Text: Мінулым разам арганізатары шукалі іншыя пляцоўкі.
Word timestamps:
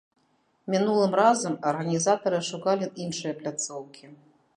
Мінулым 0.75 1.11
разам 1.19 1.57
арганізатары 1.71 2.39
шукалі 2.49 2.89
іншыя 3.05 3.35
пляцоўкі. 3.43 4.11